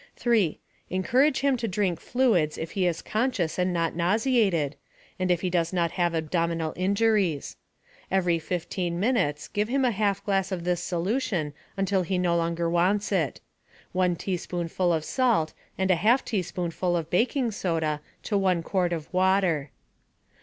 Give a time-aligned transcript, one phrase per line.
[0.15, 0.59] 3.
[0.89, 4.75] Encourage him to drink fluids if he is conscious and not nauseated,
[5.19, 7.55] and if he does not have abdominal injuries.
[8.09, 12.67] Every 15 minutes give him a half glass of this solution until he no longer
[12.67, 13.41] wants it:
[13.91, 19.07] One teaspoonful of salt and a half teaspoonful of baking soda to one quart of
[19.13, 19.69] water.